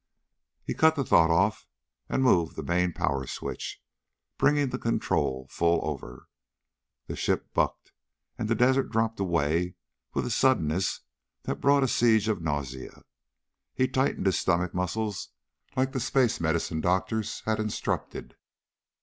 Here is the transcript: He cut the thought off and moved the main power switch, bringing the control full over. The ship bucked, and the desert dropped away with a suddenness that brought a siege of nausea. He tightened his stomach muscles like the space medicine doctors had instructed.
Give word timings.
He 0.63 0.73
cut 0.73 0.95
the 0.95 1.05
thought 1.05 1.29
off 1.29 1.67
and 2.09 2.23
moved 2.23 2.55
the 2.55 2.63
main 2.63 2.91
power 2.91 3.27
switch, 3.27 3.83
bringing 4.39 4.69
the 4.69 4.79
control 4.79 5.45
full 5.51 5.79
over. 5.83 6.27
The 7.05 7.15
ship 7.15 7.53
bucked, 7.53 7.91
and 8.35 8.49
the 8.49 8.55
desert 8.55 8.89
dropped 8.89 9.19
away 9.19 9.75
with 10.15 10.25
a 10.25 10.31
suddenness 10.31 11.01
that 11.43 11.61
brought 11.61 11.83
a 11.83 11.87
siege 11.87 12.27
of 12.27 12.41
nausea. 12.41 13.03
He 13.75 13.87
tightened 13.87 14.25
his 14.25 14.39
stomach 14.39 14.73
muscles 14.73 15.29
like 15.77 15.91
the 15.91 15.99
space 15.99 16.39
medicine 16.39 16.81
doctors 16.81 17.41
had 17.45 17.59
instructed. 17.59 18.35